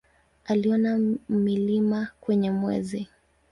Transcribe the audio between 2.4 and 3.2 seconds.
Mwezi.